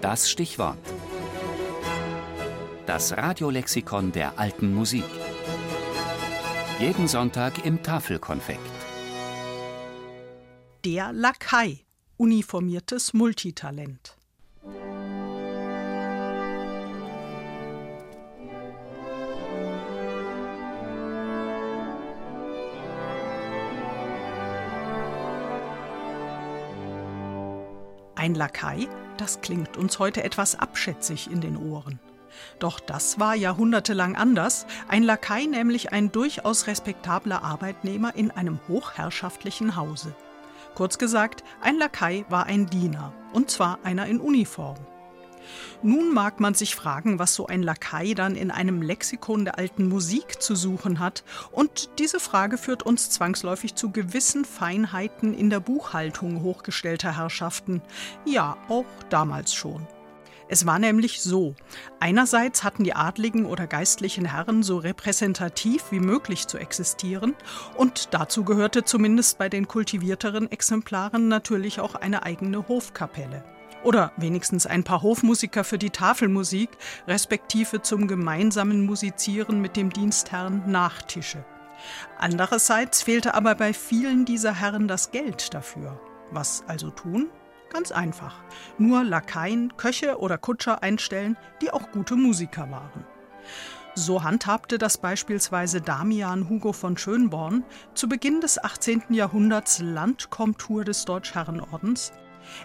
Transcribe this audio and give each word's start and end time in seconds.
Das 0.00 0.30
Stichwort. 0.30 0.78
Das 2.86 3.14
Radiolexikon 3.16 4.12
der 4.12 4.38
alten 4.38 4.74
Musik. 4.74 5.04
Jeden 6.78 7.06
Sonntag 7.06 7.66
im 7.66 7.82
Tafelkonfekt. 7.82 8.60
Der 10.86 11.12
Lakai, 11.12 11.80
uniformiertes 12.16 13.12
Multitalent. 13.12 14.16
Ein 28.14 28.34
Lakai, 28.34 28.88
das 29.20 29.40
klingt 29.40 29.76
uns 29.76 29.98
heute 29.98 30.24
etwas 30.24 30.58
abschätzig 30.58 31.30
in 31.30 31.40
den 31.40 31.56
Ohren. 31.56 32.00
Doch 32.58 32.80
das 32.80 33.20
war 33.20 33.34
jahrhundertelang 33.34 34.16
anders, 34.16 34.66
ein 34.88 35.02
Lakai 35.02 35.44
nämlich 35.46 35.92
ein 35.92 36.10
durchaus 36.10 36.66
respektabler 36.66 37.42
Arbeitnehmer 37.42 38.14
in 38.14 38.30
einem 38.30 38.58
hochherrschaftlichen 38.68 39.76
Hause. 39.76 40.14
Kurz 40.74 40.98
gesagt, 40.98 41.44
ein 41.60 41.76
Lakai 41.76 42.24
war 42.28 42.46
ein 42.46 42.66
Diener, 42.66 43.12
und 43.32 43.50
zwar 43.50 43.78
einer 43.82 44.06
in 44.06 44.20
Uniform. 44.20 44.76
Nun 45.82 46.12
mag 46.12 46.40
man 46.40 46.54
sich 46.54 46.74
fragen, 46.74 47.18
was 47.18 47.34
so 47.34 47.46
ein 47.46 47.62
Lakai 47.62 48.14
dann 48.14 48.36
in 48.36 48.50
einem 48.50 48.82
Lexikon 48.82 49.44
der 49.44 49.58
alten 49.58 49.88
Musik 49.88 50.42
zu 50.42 50.54
suchen 50.54 50.98
hat, 50.98 51.24
und 51.52 51.90
diese 51.98 52.20
Frage 52.20 52.58
führt 52.58 52.82
uns 52.82 53.10
zwangsläufig 53.10 53.74
zu 53.74 53.90
gewissen 53.90 54.44
Feinheiten 54.44 55.34
in 55.34 55.50
der 55.50 55.60
Buchhaltung 55.60 56.42
hochgestellter 56.42 57.16
Herrschaften, 57.16 57.82
ja, 58.24 58.56
auch 58.68 58.84
damals 59.08 59.54
schon. 59.54 59.86
Es 60.52 60.66
war 60.66 60.80
nämlich 60.80 61.22
so. 61.22 61.54
Einerseits 62.00 62.64
hatten 62.64 62.82
die 62.82 62.96
adligen 62.96 63.46
oder 63.46 63.68
geistlichen 63.68 64.24
Herren 64.24 64.64
so 64.64 64.78
repräsentativ 64.78 65.84
wie 65.92 66.00
möglich 66.00 66.48
zu 66.48 66.58
existieren 66.58 67.36
und 67.76 68.08
dazu 68.10 68.42
gehörte 68.42 68.82
zumindest 68.82 69.38
bei 69.38 69.48
den 69.48 69.68
kultivierteren 69.68 70.50
Exemplaren 70.50 71.28
natürlich 71.28 71.78
auch 71.78 71.94
eine 71.94 72.24
eigene 72.24 72.66
Hofkapelle. 72.66 73.44
Oder 73.82 74.12
wenigstens 74.16 74.66
ein 74.66 74.84
paar 74.84 75.02
Hofmusiker 75.02 75.64
für 75.64 75.78
die 75.78 75.90
Tafelmusik, 75.90 76.70
respektive 77.08 77.80
zum 77.80 78.08
gemeinsamen 78.08 78.84
Musizieren 78.84 79.60
mit 79.60 79.76
dem 79.76 79.90
Dienstherrn 79.90 80.70
Nachtische. 80.70 81.44
Andererseits 82.18 83.02
fehlte 83.02 83.34
aber 83.34 83.54
bei 83.54 83.72
vielen 83.72 84.26
dieser 84.26 84.54
Herren 84.54 84.86
das 84.86 85.12
Geld 85.12 85.54
dafür. 85.54 85.98
Was 86.30 86.62
also 86.66 86.90
tun? 86.90 87.30
Ganz 87.70 87.92
einfach. 87.92 88.42
Nur 88.78 89.04
Lakaien, 89.04 89.76
Köche 89.76 90.18
oder 90.18 90.36
Kutscher 90.36 90.82
einstellen, 90.82 91.36
die 91.62 91.70
auch 91.70 91.90
gute 91.92 92.16
Musiker 92.16 92.70
waren. 92.70 93.06
So 93.94 94.22
handhabte 94.22 94.78
das 94.78 94.98
beispielsweise 94.98 95.80
Damian 95.80 96.48
Hugo 96.48 96.72
von 96.72 96.96
Schönborn 96.96 97.64
zu 97.94 98.08
Beginn 98.08 98.40
des 98.40 98.62
18. 98.62 99.04
Jahrhunderts 99.10 99.80
Landkomtur 99.80 100.84
des 100.84 101.04
Deutschherrenordens 101.04 102.12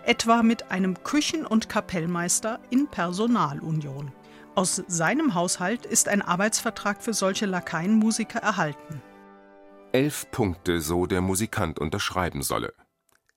etwa 0.06 0.44
mit 0.44 0.72
einem 0.72 1.04
Küchen- 1.04 1.46
und 1.46 1.70
Kapellmeister 1.70 2.60
in 2.70 2.88
Personalunion. 2.88 4.12
Aus 4.56 4.84
seinem 4.88 5.34
Haushalt 5.34 5.86
ist 5.86 6.08
ein 6.08 6.22
Arbeitsvertrag 6.22 7.04
für 7.04 7.14
solche 7.14 7.46
Lakaienmusiker 7.46 8.40
erhalten. 8.40 9.02
Elf 9.92 10.30
Punkte, 10.32 10.82
so 10.82 11.06
der 11.06 11.22
Musikant 11.22 11.80
unterschreiben 11.80 12.42
solle. 12.42 12.74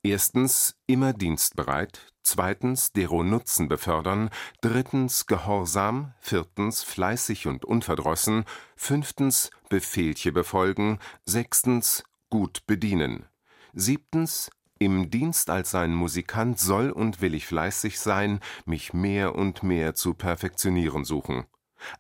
Erstens 0.03 0.77
immer 0.87 1.13
dienstbereit, 1.13 2.13
zweitens 2.23 2.93
dero 2.93 3.25
Nutzen 3.25 3.69
befördern, 3.69 4.31
drittens 4.61 5.27
gehorsam, 5.27 6.15
viertens 6.21 6.85
fleißig 6.85 7.49
und 7.49 7.65
unverdrossen, 7.65 8.45
fünftens 8.77 9.51
Befehlche 9.69 10.31
befolgen, 10.31 11.01
sechstens 11.25 12.05
gut 12.31 12.67
bedienen, 12.67 13.27
siebtens 13.73 14.51
im 14.79 15.11
Dienst 15.11 15.51
als 15.51 15.71
sein 15.71 15.95
Musikant 15.95 16.59
soll 16.59 16.91
und 16.91 17.21
will 17.21 17.35
ich 17.35 17.47
fleißig 17.47 17.99
sein, 17.99 18.41
mich 18.65 18.93
mehr 18.93 19.35
und 19.35 19.63
mehr 19.63 19.95
zu 19.95 20.15
perfektionieren 20.15 21.05
suchen. 21.05 21.47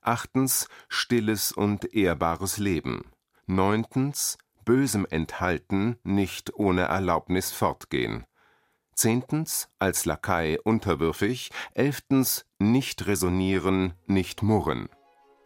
Achtens 0.00 0.68
stilles 0.88 1.52
und 1.52 1.94
ehrbares 1.94 2.58
Leben. 2.58 3.02
Neuntens 3.46 4.38
Bösem 4.64 5.06
enthalten, 5.08 5.96
nicht 6.02 6.54
ohne 6.54 6.82
Erlaubnis 6.82 7.52
fortgehen. 7.52 8.26
Zehntens 8.94 9.70
als 9.78 10.04
Lakai 10.04 10.58
unterwürfig. 10.62 11.50
Elftens 11.72 12.44
nicht 12.58 13.06
resonieren, 13.06 13.94
nicht 14.06 14.42
murren. 14.42 14.90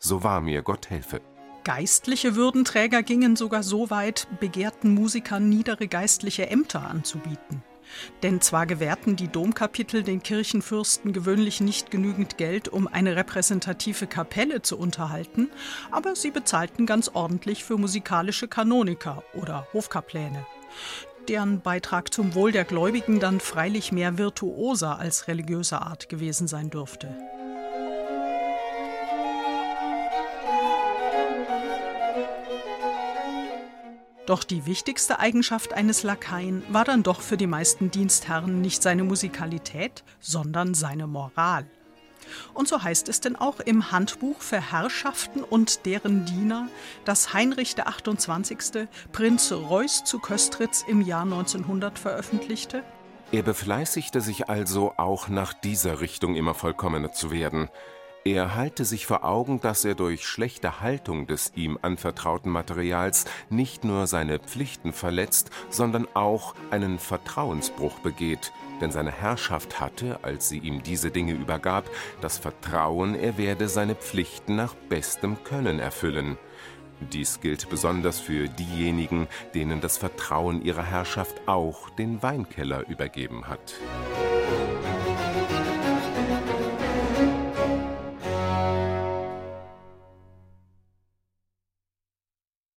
So 0.00 0.25
wahr 0.25 0.41
mir 0.41 0.62
Gott 0.62 0.91
helfe. 0.91 1.20
Geistliche 1.65 2.34
Würdenträger 2.34 3.03
gingen 3.03 3.37
sogar 3.37 3.62
so 3.62 3.89
weit, 3.91 4.27
begehrten 4.41 4.95
Musikern 4.95 5.49
niedere 5.49 5.87
geistliche 5.87 6.49
Ämter 6.50 6.89
anzubieten. 6.89 7.62
Denn 8.23 8.41
zwar 8.41 8.67
gewährten 8.67 9.17
die 9.17 9.28
Domkapitel 9.28 10.03
den 10.03 10.23
Kirchenfürsten 10.23 11.12
gewöhnlich 11.12 11.61
nicht 11.61 11.91
genügend 11.91 12.37
Geld, 12.39 12.69
um 12.69 12.89
eine 12.89 13.17
repräsentative 13.17 14.06
Kapelle 14.06 14.62
zu 14.62 14.78
unterhalten, 14.78 15.50
aber 15.91 16.17
sie 16.17 16.31
bezahlten 16.31 16.87
ganz 16.87 17.11
ordentlich 17.12 17.65
für 17.65 17.77
musikalische 17.77 18.49
Kanoniker 18.49 19.23
oder 19.34 19.67
Hofkapläne 19.73 20.47
deren 21.29 21.61
Beitrag 21.61 22.12
zum 22.12 22.34
Wohl 22.34 22.53
der 22.53 22.65
Gläubigen 22.65 23.21
dann 23.21 23.41
freilich 23.41 23.93
mehr 23.93 24.19
virtuoser 24.19 24.99
als 24.99 25.29
religiöser 25.29 25.83
Art 25.83 26.09
gewesen 26.09 26.49
sein 26.49 26.71
dürfte. 26.71 27.17
Doch 34.32 34.44
die 34.44 34.65
wichtigste 34.65 35.19
Eigenschaft 35.19 35.75
eines 35.75 36.04
Lakaien 36.04 36.62
war 36.70 36.87
dann 36.87 37.03
doch 37.03 37.20
für 37.20 37.37
die 37.37 37.47
meisten 37.47 37.91
Dienstherren 37.91 38.62
nicht 38.62 38.82
seine 38.82 39.04
Musikalität, 39.04 40.04
sondern 40.20 40.72
seine 40.72 41.06
Moral. 41.06 41.66
Und 42.54 42.66
so 42.66 42.82
heißt 42.82 43.10
es 43.10 43.20
denn 43.20 43.37
auch 43.37 43.60
im 43.60 43.93
Handbuch 43.93 44.41
für 44.41 44.72
Herrschaften 44.72 45.43
und 45.43 45.84
deren 45.84 46.25
Diener, 46.25 46.69
das 47.04 47.34
Heinrich 47.34 47.75
der 47.75 47.88
28. 47.88 48.88
Prinz 49.12 49.53
Reuß 49.53 50.04
zu 50.04 50.19
Köstritz 50.19 50.82
im 50.88 51.03
Jahr 51.03 51.25
1900 51.25 51.99
veröffentlichte. 51.99 52.82
Er 53.32 53.43
befleißigte 53.43 54.22
sich 54.22 54.49
also 54.49 54.94
auch 54.97 55.28
nach 55.28 55.53
dieser 55.53 56.00
Richtung 56.00 56.37
immer 56.37 56.54
vollkommener 56.54 57.12
zu 57.12 57.32
werden. 57.32 57.69
Er 58.25 58.55
halte 58.55 58.84
sich 58.84 59.05
vor 59.06 59.25
Augen, 59.25 59.60
dass 59.60 59.84
er 59.84 59.97
durch 59.97 60.25
schlechte 60.25 60.81
Haltung 60.81 61.27
des 61.27 61.53
ihm 61.56 61.77
anvertrauten 61.83 62.53
Materials 62.53 63.25
nicht 63.50 63.83
nur 63.83 64.06
seine 64.06 64.38
Pflichten 64.38 64.93
verletzt, 64.93 65.50
sondern 65.71 66.06
auch 66.15 66.55
einen 66.71 67.00
Vertrauensbruch 67.00 67.99
begeht, 67.99 68.53
denn 68.81 68.93
seine 68.93 69.11
Herrschaft 69.11 69.81
hatte, 69.81 70.21
als 70.22 70.49
sie 70.49 70.59
ihm 70.59 70.84
diese 70.84 71.11
Dinge 71.11 71.32
übergab, 71.32 71.84
das 72.21 72.38
Vertrauen, 72.38 73.16
er 73.16 73.38
werde 73.38 73.69
seine 73.69 73.97
Pflichten 73.97 74.55
nach 74.55 74.75
bestem 74.88 75.43
Können 75.43 75.81
erfüllen. 75.81 76.38
Dies 77.12 77.41
gilt 77.41 77.69
besonders 77.71 78.21
für 78.21 78.49
diejenigen, 78.49 79.27
denen 79.53 79.81
das 79.81 79.99
Vertrauen 79.99 80.62
ihrer 80.62 80.84
Herrschaft 80.84 81.43
auch 81.47 81.91
den 81.91 82.22
Weinkeller 82.22 82.88
übergeben 82.88 83.49
hat. 83.49 83.75